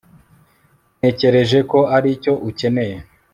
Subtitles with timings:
[0.99, 2.97] natekereje ko aricyo ukeneye